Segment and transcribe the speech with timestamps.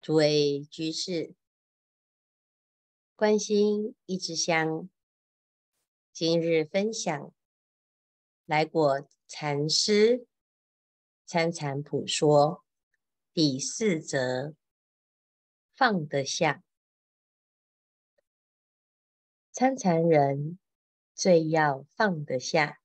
[0.00, 1.34] 诸位居士，
[3.14, 4.88] 关心一枝香，
[6.10, 7.34] 今日分享
[8.46, 10.26] 来果禅师
[11.26, 12.64] 参禅普说
[13.34, 14.54] 第四则，
[15.74, 16.64] 放得下。
[19.52, 20.58] 参禅人
[21.14, 22.80] 最要放得下，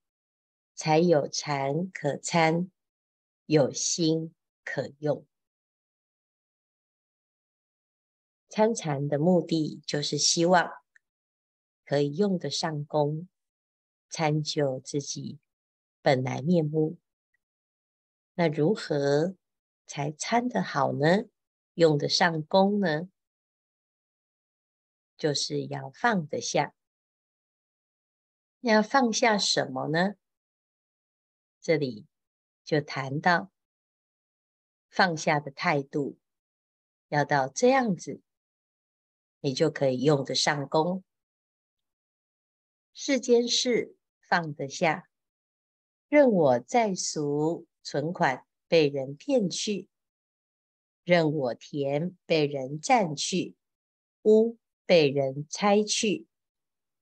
[0.74, 2.70] 才有禅可参，
[3.46, 5.26] 有心可用。
[8.56, 10.70] 参禅的目的就是希望
[11.84, 13.28] 可以用得上功，
[14.08, 15.38] 参就自己
[16.00, 16.96] 本来面目。
[18.32, 19.36] 那如何
[19.86, 21.24] 才参得好呢？
[21.74, 23.10] 用得上功呢？
[25.18, 26.74] 就是要放得下。
[28.60, 30.14] 要放下什么呢？
[31.60, 32.06] 这里
[32.64, 33.50] 就谈到
[34.88, 36.16] 放下的态度，
[37.08, 38.22] 要到这样子。
[39.46, 41.04] 你就可以用得上功。
[42.92, 43.94] 世间事
[44.28, 45.08] 放得下，
[46.08, 49.86] 任我在俗存款被人骗去，
[51.04, 53.54] 任我田被人占去，
[54.22, 56.26] 屋被人拆去，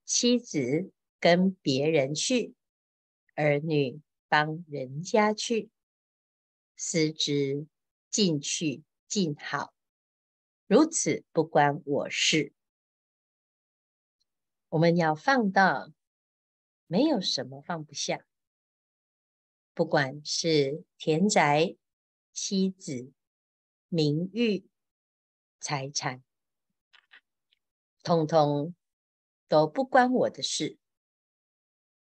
[0.04, 2.54] 妻子跟别人去，
[3.36, 5.70] 儿女帮人家去，
[6.76, 7.66] 思之
[8.10, 9.73] 尽去尽好。
[10.74, 12.52] 如此不关我事，
[14.70, 15.92] 我们要放到
[16.88, 18.26] 没有什么放不下，
[19.72, 21.76] 不管是田宅、
[22.32, 23.12] 妻子、
[23.86, 24.68] 名誉、
[25.60, 26.24] 财产，
[28.02, 28.74] 通通
[29.46, 30.76] 都不关我的事，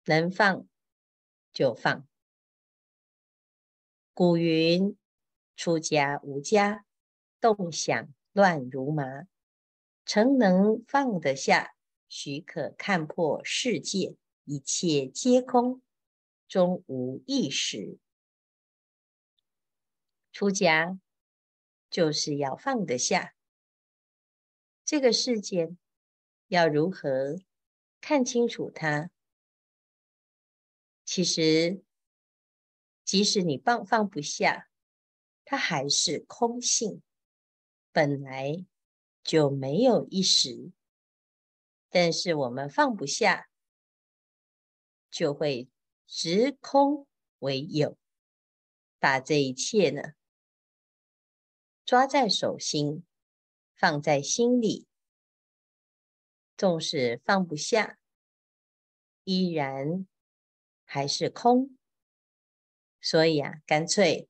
[0.06, 0.68] 能放
[1.52, 2.08] 就放。
[4.14, 4.96] 古云：
[5.56, 6.86] 出家无家，
[7.42, 8.14] 动想。
[8.32, 9.28] 乱如麻，
[10.06, 11.74] 诚能放得下，
[12.08, 15.82] 许可看破世界，一切皆空，
[16.48, 17.98] 终无一实。
[20.32, 21.00] 出家
[21.90, 23.34] 就是要放得下，
[24.86, 25.78] 这个世间
[26.48, 27.40] 要如何
[28.00, 29.10] 看清楚它？
[31.04, 31.84] 其实，
[33.04, 34.70] 即使你放放不下，
[35.44, 37.02] 它还是空性。
[38.00, 38.66] 本来
[39.26, 40.72] 就没有一时，
[41.90, 43.50] 但是我们放不下，
[45.12, 45.68] 就会
[46.08, 47.06] 执空
[47.40, 47.98] 为有，
[49.00, 50.14] 把这一切呢
[51.84, 53.04] 抓在手心，
[53.76, 54.88] 放在心里，
[56.56, 58.00] 纵使放不下，
[59.26, 60.08] 依然
[60.86, 61.78] 还是空。
[63.02, 64.30] 所以啊，干脆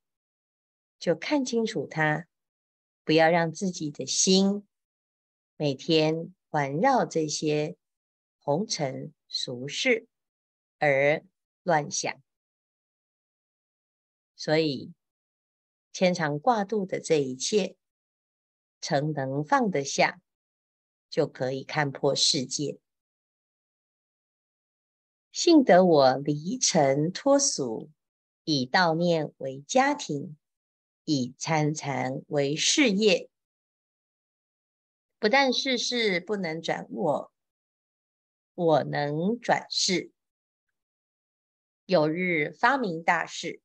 [0.98, 2.26] 就看清楚它。
[3.10, 4.68] 不要让自己的心
[5.58, 7.76] 每天环绕这些
[8.38, 10.08] 红尘俗事
[10.78, 11.26] 而
[11.64, 12.22] 乱想，
[14.36, 14.94] 所以
[15.92, 17.76] 牵肠挂肚的这一切，
[18.80, 20.22] 诚能放得下，
[21.10, 22.78] 就可以看破世界。
[25.32, 27.90] 幸得我离尘脱俗，
[28.44, 30.38] 以道念为家庭。
[31.12, 33.32] 以参禅为事业，
[35.18, 37.34] 不但世事不能转我，
[38.54, 40.12] 我能转世。
[41.88, 43.60] 有日发明大事，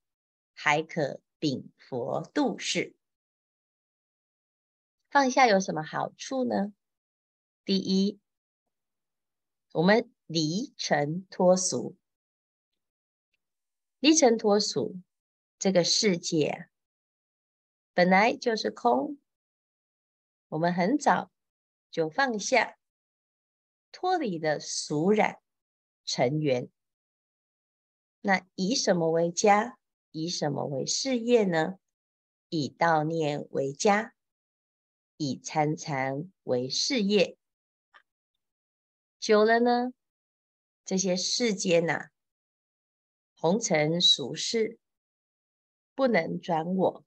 [0.54, 2.96] 还可禀佛度世。
[5.10, 6.72] 放下有什么好处呢？
[7.62, 8.18] 第一，
[9.72, 11.94] 我们离尘脱俗，
[13.98, 14.96] 离尘脱俗，
[15.58, 16.70] 这个世界。
[17.94, 19.18] 本来就是空，
[20.48, 21.30] 我们很早
[21.92, 22.76] 就放下，
[23.92, 25.38] 脱离了俗染
[26.04, 26.68] 尘缘。
[28.20, 29.78] 那以什么为家？
[30.10, 31.78] 以什么为事业呢？
[32.48, 34.14] 以道念为家，
[35.16, 37.36] 以参禅为事业。
[39.20, 39.92] 久了呢，
[40.84, 42.10] 这些世间呐、
[43.36, 44.78] 红尘俗事
[45.94, 47.04] 不能转我。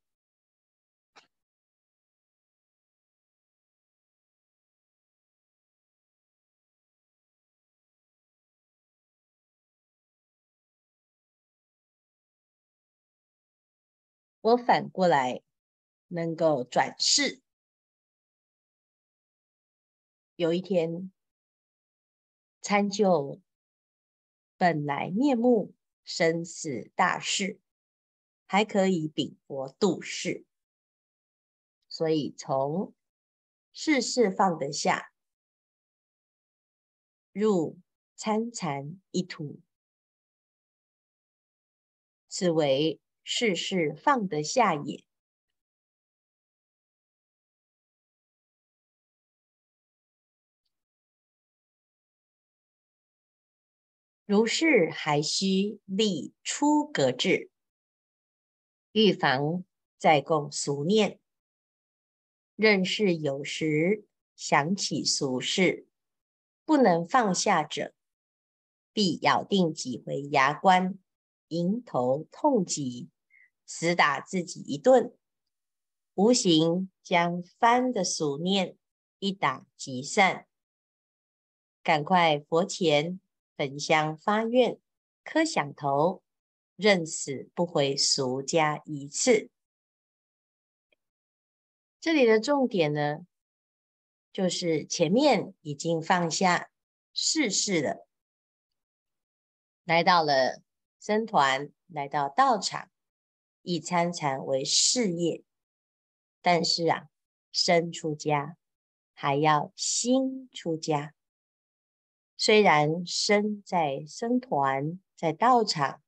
[14.48, 15.44] 我反过来
[16.08, 17.42] 能够转世，
[20.38, 21.12] 有一天
[22.62, 23.42] 参究
[24.56, 27.60] 本来面目、生死大事，
[28.46, 30.46] 还可以禀佛度世。
[31.90, 32.96] 所以从
[33.74, 35.12] 事事放得下，
[37.34, 37.78] 入
[38.16, 39.60] 参禅一途，
[42.30, 45.04] 此为事事放得下也。
[54.26, 57.52] 如是还须立初格志，
[58.94, 59.66] 预防
[59.98, 61.20] 再共俗念。
[62.56, 64.06] 任是有时
[64.38, 65.86] 想起俗事，
[66.64, 67.94] 不能放下者，
[68.94, 70.98] 必咬定几回牙关，
[71.50, 73.10] 迎头痛击，
[73.68, 75.16] 死打自己一顿，
[76.16, 78.76] 无形将翻的俗念
[79.20, 80.48] 一打即散。
[81.84, 83.20] 赶快佛前。
[83.58, 84.80] 焚香发愿，
[85.24, 86.22] 磕响头，
[86.76, 89.50] 认死不回俗家一次。
[92.00, 93.26] 这里的重点呢，
[94.32, 96.70] 就是前面已经放下
[97.16, 98.08] 世事了，
[99.86, 100.62] 来到了
[101.00, 102.92] 僧团，来到道场，
[103.68, 105.44] 以参禅为事业。
[106.42, 107.10] 但是啊，
[107.52, 108.56] 身出家
[109.14, 111.14] 还要心出家。
[112.38, 116.02] 虽然身在僧团，在道场，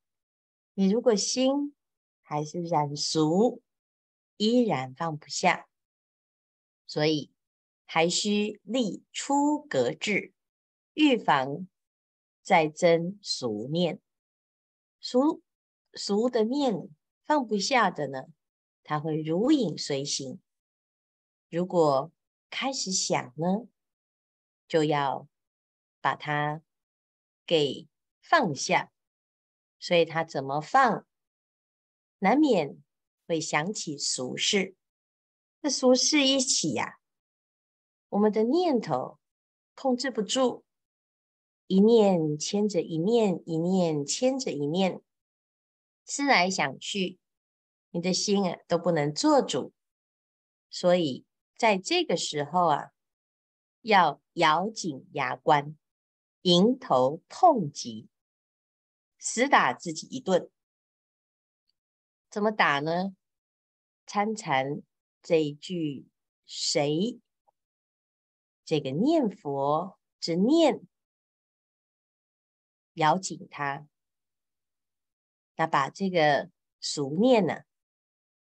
[0.74, 1.76] 你如果心
[2.22, 3.62] 还是染俗，
[4.38, 5.68] 依然放不下，
[6.88, 7.30] 所以
[7.86, 10.32] 还需立初格志，
[10.94, 11.68] 预防
[12.42, 14.00] 再增俗念。
[15.02, 15.42] 俗
[15.94, 16.88] 俗的念
[17.30, 18.24] 放不下的呢，
[18.84, 20.42] 它会如影随形。
[21.48, 22.12] 如果
[22.50, 23.68] 开始想呢，
[24.68, 25.28] 就要。
[26.02, 26.62] 把它
[27.46, 27.90] 给
[28.22, 28.90] 放下，
[29.82, 31.06] 所以他怎么放，
[32.20, 32.82] 难免
[33.28, 34.78] 会想起俗事。
[35.60, 37.00] 那俗事一起呀、
[38.08, 39.20] 我们的念头
[39.76, 40.64] 控制不住，
[41.68, 45.02] 一念牵着一念，一念牵着一念，
[46.10, 47.20] 思来想去，
[47.92, 49.72] 你的心啊都不能做主。
[50.70, 51.24] 所以
[51.56, 52.90] 在这个时候啊，
[53.82, 55.78] 要咬紧牙关。
[56.44, 58.08] 迎头痛击，
[59.18, 60.50] 死打自己一顿。
[62.30, 63.14] 怎么打呢？
[64.06, 64.82] 参禅
[65.22, 66.08] 这一句
[66.48, 67.20] “谁”，
[68.64, 70.82] 这个念佛之念，
[72.94, 73.86] 咬紧它。
[75.60, 77.64] 那把这个俗念呢，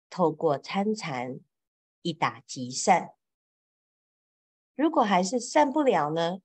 [0.08, 1.40] 透过参禅
[2.02, 3.16] 一打即散。
[4.76, 6.42] 如果还是散不了呢？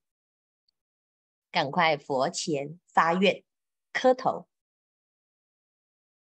[1.52, 3.44] 赶快佛前发愿，
[3.94, 4.48] 磕头，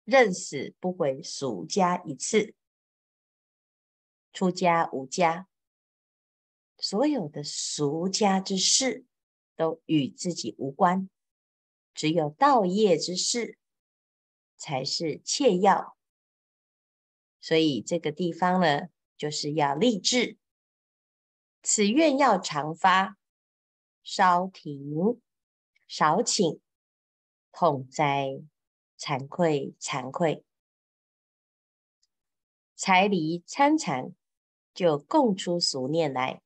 [0.05, 2.55] 认死不回俗家一次。
[4.31, 5.49] 出家无家，
[6.77, 9.03] 所有的俗家之事
[9.57, 11.09] 都与自己无关，
[11.93, 13.57] 只有道业之事
[14.61, 15.97] 才是切要。
[17.39, 20.37] 所以这个地方呢，就是要立志，
[21.63, 23.17] 此愿要常发。
[24.03, 25.19] 稍停，
[25.87, 26.59] 少请，
[27.51, 28.41] 痛哉，
[28.99, 30.43] 惭愧，惭愧！
[32.75, 34.15] 才离参禅，
[34.73, 36.41] 就供出俗念来，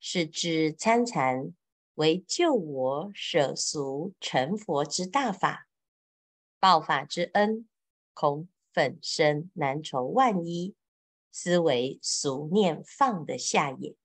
[0.00, 1.54] 是知参禅
[1.94, 5.66] 为救我舍俗成佛之大法，
[6.62, 7.68] 报法之恩，
[8.14, 10.76] 恐粉身难酬万一，
[11.32, 13.96] 斯为俗念放得下也。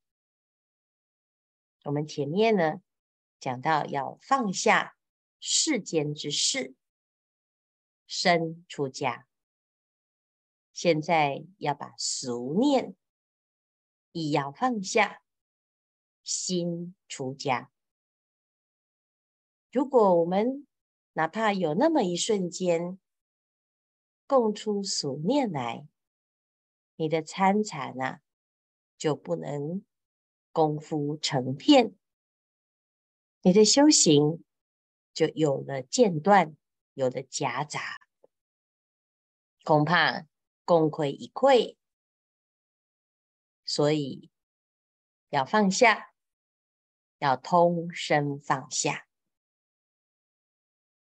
[1.84, 2.82] 我们前面呢
[3.40, 4.96] 讲到要放下
[5.40, 6.74] 世间之事，
[8.08, 9.28] 身出家。
[10.74, 12.96] 现在要把俗念
[14.12, 15.22] 亦要放下，
[16.24, 17.70] 心出家。
[19.72, 20.67] 如果我们
[21.18, 23.00] 哪怕有那么一瞬间
[24.28, 25.88] 供出俗念来，
[26.96, 28.22] 你的参禅啊
[28.98, 29.84] 就不能。
[30.52, 31.96] 功夫成片，
[33.42, 34.44] 你的修行
[35.14, 36.58] 就有了间断，
[36.96, 37.80] 有了夹杂，
[39.64, 40.26] 恐怕
[40.66, 41.76] 功亏一篑。
[43.66, 44.32] 所以
[45.30, 46.12] 要放下，
[47.20, 49.07] 要通身放下。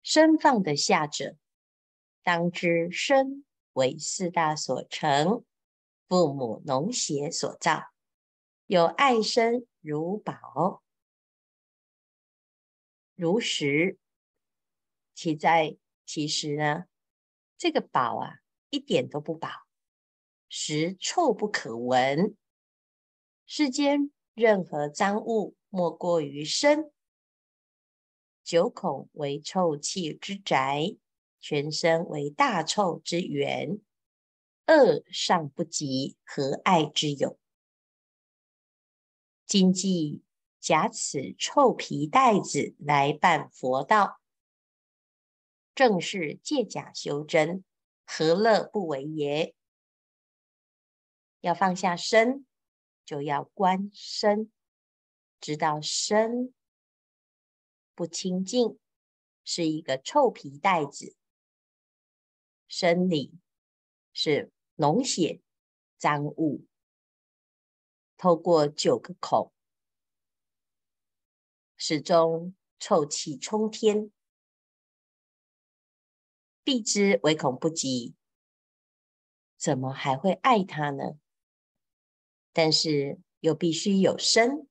[0.04, 1.38] 身放得下者，
[2.22, 3.42] 当知身
[3.72, 5.46] 为四大所成，
[6.06, 7.84] 父母脓血所造。
[8.66, 10.82] 有爱身如宝，
[13.14, 13.98] 如实。
[15.14, 16.84] 其在其实呢，
[17.56, 19.48] 这个宝啊，一点都不宝，
[20.50, 22.36] 实臭不可闻。
[23.46, 26.92] 世间任何脏物，莫过于身。
[28.44, 30.96] 九孔为臭气之宅，
[31.40, 33.80] 全身为大臭之源。
[34.66, 37.38] 恶尚不及，何爱之有？
[39.46, 40.22] 今既
[40.60, 44.20] 假此臭皮袋子来办佛道，
[45.74, 47.64] 正是借假修真，
[48.04, 49.54] 何乐不为也？
[51.40, 52.46] 要放下身，
[53.04, 54.50] 就要观身，
[55.40, 56.54] 知道身。
[57.94, 58.78] 不清净，
[59.44, 61.16] 是一个臭皮袋子，
[62.66, 63.38] 生理
[64.12, 65.40] 是脓血
[65.96, 66.66] 脏物，
[68.16, 69.52] 透过九个孔，
[71.76, 74.10] 始终臭气冲天，
[76.64, 78.16] 避之唯恐不及，
[79.56, 81.18] 怎么还会爱他呢？
[82.52, 84.68] 但是又必须有身，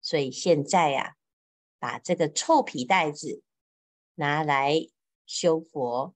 [0.00, 1.19] 所以现在呀、啊。
[1.80, 3.42] 把这个臭皮袋子
[4.14, 4.88] 拿来
[5.26, 6.14] 修佛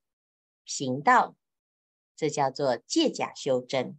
[0.64, 1.35] 行道，
[2.14, 3.99] 这叫做借假修真。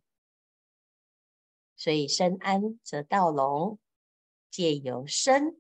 [1.76, 3.80] 所以身安则道隆，
[4.50, 5.60] 借由身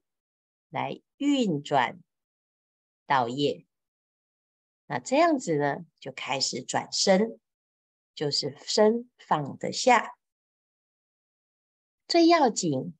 [0.69, 1.99] 来运转
[3.05, 3.65] 道业。
[4.85, 7.39] 那这样子呢，就开始转身，
[8.13, 10.15] 就是身放得下，
[12.07, 12.95] 最要紧。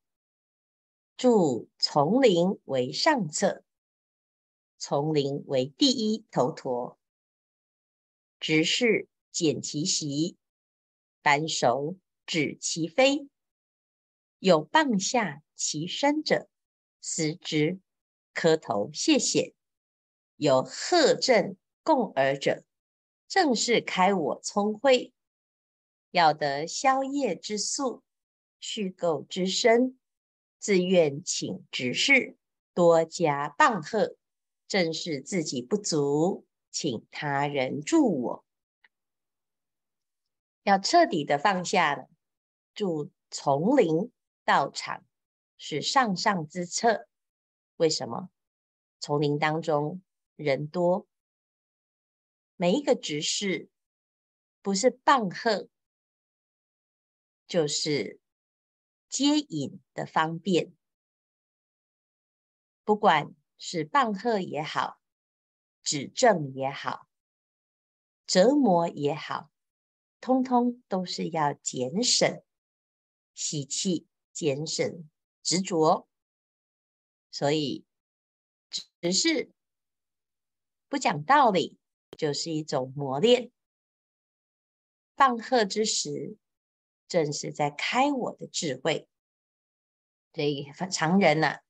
[1.17, 3.63] 住丛林为上策，
[4.77, 6.99] 丛林为第一头陀。
[8.37, 10.35] 执事检其习，
[11.21, 11.95] 扳手
[12.25, 13.29] 指其非。
[14.39, 16.49] 有棒下其身者，
[16.99, 17.79] 思之，
[18.33, 19.53] 磕头谢谢；
[20.35, 22.65] 有贺正共尔者，
[23.29, 25.13] 正是开我聪慧。
[26.11, 28.03] 要得宵夜之宿，
[28.59, 29.97] 去垢之身。
[30.65, 32.39] 自愿请执事
[32.73, 34.15] 多加棒喝，
[34.67, 38.45] 正是自己不足，请他人助我。
[40.63, 42.09] 要彻底的放下了，
[42.73, 44.11] 住丛林
[44.43, 45.05] 道场
[45.55, 47.07] 是上上之策。
[47.75, 48.31] 为什么？
[48.99, 50.01] 丛林当中
[50.35, 51.05] 人多，
[52.55, 53.69] 每一个执事
[54.63, 55.69] 不是棒喝，
[57.45, 58.19] 就是。
[59.15, 60.75] 接引的方便，
[62.83, 64.99] 不管是棒喝也好，
[65.81, 67.07] 指正也好，
[68.27, 69.49] 折磨也好，
[70.19, 72.43] 通通都是要减省
[73.33, 75.09] 喜气，减省
[75.41, 76.09] 执着。
[77.31, 77.85] 所以，
[78.99, 79.49] 只是
[80.89, 81.77] 不讲道理，
[82.17, 83.49] 就是一种磨练。
[85.15, 86.35] 棒喝之时。
[87.15, 89.07] 正是在开我的智慧，
[90.33, 91.61] 所以常人呢、啊，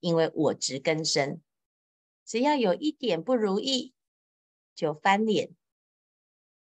[0.00, 1.40] 因为我执根深，
[2.24, 3.94] 只要有一点不如意，
[4.74, 5.54] 就翻脸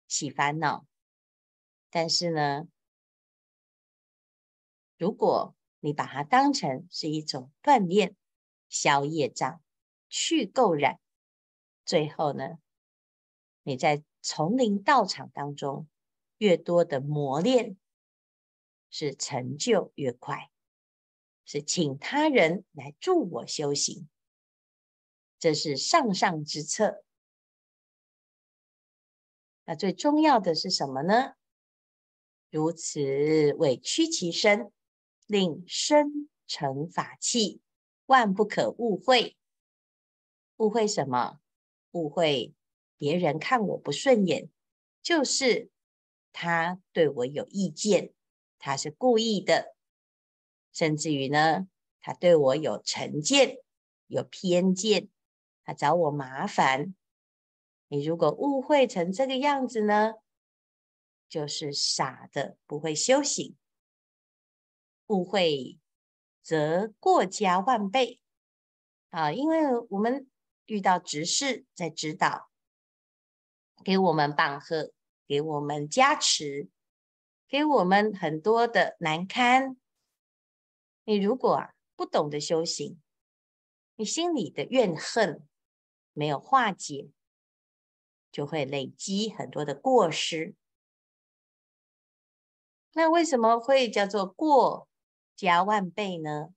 [0.08, 0.84] 起烦恼。
[1.88, 2.66] 但是呢，
[4.98, 8.16] 如果你把它当成是一种锻炼，
[8.68, 9.62] 消业障、
[10.08, 10.98] 去垢染，
[11.84, 12.58] 最后呢，
[13.62, 15.88] 你在丛林道场当中
[16.38, 17.76] 越多的磨练。
[18.90, 20.50] 是成就越快，
[21.44, 24.08] 是请他人来助我修行，
[25.38, 27.04] 这是上上之策。
[29.64, 31.34] 那最重要的是什么呢？
[32.50, 34.72] 如此委屈其身，
[35.26, 37.60] 令身成法器，
[38.06, 39.36] 万不可误会。
[40.56, 41.40] 误会什么？
[41.92, 42.52] 误会
[42.96, 44.50] 别人看我不顺眼，
[45.00, 45.70] 就是
[46.32, 48.12] 他对我有意见。
[48.60, 49.74] 他是故意的，
[50.70, 51.66] 甚至于呢，
[52.00, 53.56] 他对我有成见、
[54.06, 55.08] 有偏见，
[55.64, 56.94] 他找我麻烦。
[57.88, 60.12] 你如果误会成这个样子呢，
[61.28, 63.56] 就是傻的，不会修行。
[65.06, 65.80] 误会
[66.42, 68.20] 则过加万倍
[69.08, 69.32] 啊！
[69.32, 70.30] 因为我们
[70.66, 72.50] 遇到执事在指导，
[73.82, 74.92] 给我们棒喝，
[75.26, 76.68] 给我们加持。
[77.50, 79.76] 给我们很多的难堪。
[81.02, 83.02] 你如果不懂得修行，
[83.96, 85.44] 你心里的怨恨
[86.12, 87.10] 没有化解，
[88.30, 90.54] 就会累积很多的过失。
[92.92, 94.88] 那为什么会叫做过
[95.34, 96.54] 加万倍呢？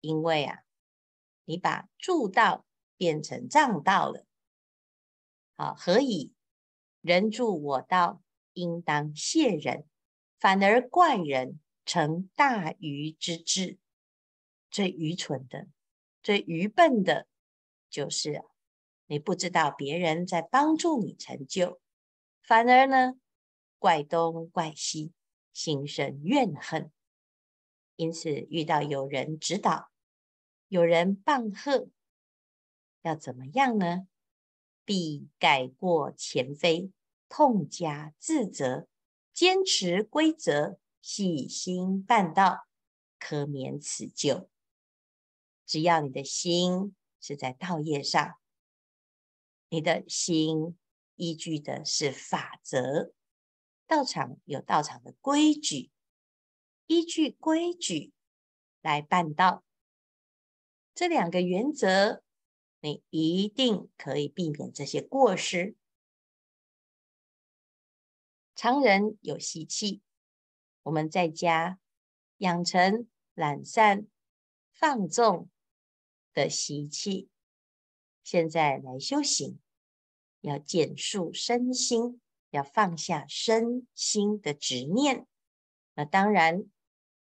[0.00, 0.60] 因为啊，
[1.44, 2.64] 你把助道
[2.96, 4.24] 变成障道了。
[5.56, 6.32] 好，何以
[7.00, 8.22] 人助我道，
[8.52, 9.88] 应当谢人。
[10.38, 13.78] 反而怪人成大愚之智。
[14.70, 15.68] 最愚蠢的、
[16.22, 17.26] 最愚笨的，
[17.88, 18.42] 就是
[19.06, 21.80] 你不知道别人在帮助你成就，
[22.42, 23.14] 反而呢，
[23.78, 25.12] 怪东怪西，
[25.52, 26.90] 心生怨恨。
[27.94, 29.90] 因此，遇到有人指导、
[30.68, 31.88] 有人棒喝，
[33.02, 34.08] 要怎么样呢？
[34.84, 36.90] 必改过前非，
[37.28, 38.86] 痛加自责，
[39.36, 42.66] 坚持规则，细心办道，
[43.18, 44.48] 可免此咎。
[45.66, 48.38] 只要你的心是在道业上，
[49.68, 50.78] 你的心
[51.16, 53.12] 依据的是法则，
[53.86, 55.90] 道场有道场的规矩。
[56.86, 58.14] 依据规矩
[58.80, 59.62] 来办道，
[60.94, 62.22] 这两个原则，
[62.80, 65.76] 你一定可以避免这些过失。
[68.56, 70.02] 常人有习气，
[70.82, 71.78] 我们在家
[72.38, 74.08] 养成懒散
[74.72, 75.48] 放纵
[76.34, 77.28] 的习气，
[78.24, 79.60] 现在来修行，
[80.40, 82.20] 要减束身心，
[82.50, 85.28] 要放下身心的执念。
[85.94, 86.68] 那当然。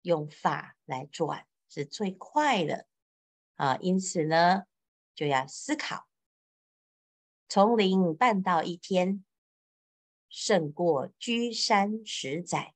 [0.02, 2.88] 用法来转是最快的
[3.56, 4.64] 啊，因此呢，
[5.14, 6.08] 就要思考。
[7.50, 9.26] 从零办到一天，
[10.30, 12.74] 胜过居山十载。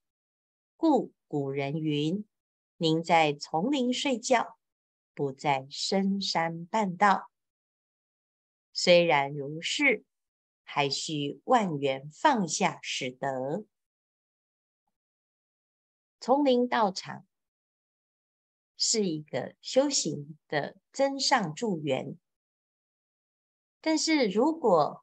[0.76, 2.26] 故古人云
[2.76, 4.58] ：“宁在丛林睡觉，
[5.14, 7.32] 不在深山办道。”
[8.74, 10.04] 虽然如是，
[10.64, 13.66] 还需万缘放下始得。
[16.20, 17.26] 丛林道场
[18.76, 22.18] 是一个修行的增上助缘，
[23.80, 25.03] 但是如果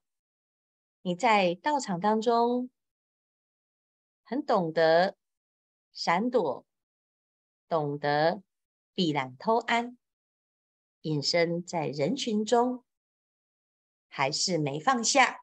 [1.02, 2.68] 你在道场当中
[4.22, 5.16] 很懂得
[5.92, 6.66] 闪躲，
[7.68, 8.42] 懂得
[8.92, 9.96] 避懒偷安，
[11.00, 12.84] 隐身在人群中，
[14.08, 15.42] 还是没放下，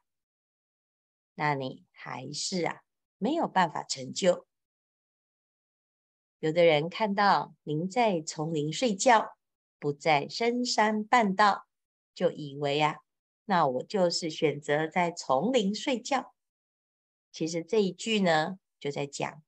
[1.34, 2.82] 那你还是啊
[3.16, 4.46] 没有办法成就。
[6.38, 9.36] 有的人看到您在丛林睡觉，
[9.80, 11.66] 不在深山半道，
[12.14, 13.00] 就以为啊，
[13.50, 16.34] 那我就是选择在丛林睡觉。
[17.32, 19.42] 其实这一句呢，就在讲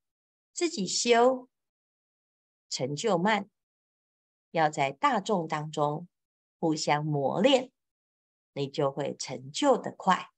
[0.54, 1.50] 自己修
[2.70, 3.50] 成就慢，
[4.52, 6.08] 要在大众当中
[6.58, 7.70] 互相磨练，
[8.54, 10.30] 你就会成就的快。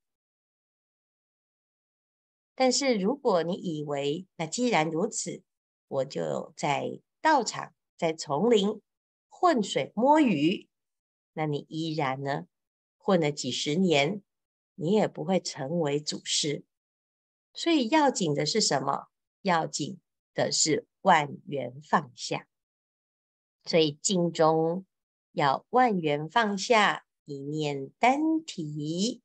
[2.57, 5.45] 但是如果你以为，那既然如此，
[5.87, 8.83] 我就在道场，在丛林
[9.29, 10.69] 混水摸鱼，
[11.35, 12.49] 那你依然呢，
[13.03, 14.23] 混了几十年，
[14.77, 16.65] 你也不会成为祖师。
[17.53, 19.09] 所以要紧的是什么？
[19.43, 19.99] 要紧
[20.33, 22.47] 的是万缘放下。
[23.65, 24.87] 所以静中
[25.33, 29.21] 要万缘放下，一念单提，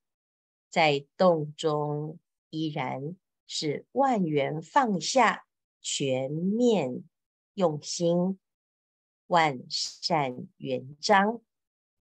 [0.70, 5.46] 在动中依然是万缘放下。
[5.80, 7.06] 全面
[7.54, 8.38] 用心，
[9.28, 11.40] 万善圆彰，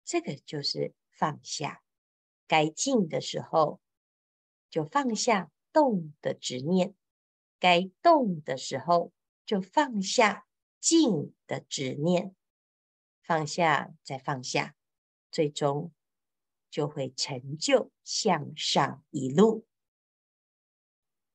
[0.04, 1.82] 这个就是放下。
[2.48, 3.80] 该静的时候，
[4.70, 6.94] 就放下动的执念；
[7.60, 9.12] 该动的时候，
[9.46, 10.46] 就放下
[10.80, 12.36] 静的执念。
[13.24, 14.76] 放下再放下，
[15.32, 15.92] 最终
[16.70, 19.66] 就会成就向上一路。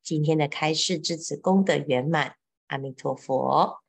[0.02, 2.36] 今天的开示至此功德圆满。
[2.68, 3.82] 阿弥陀佛。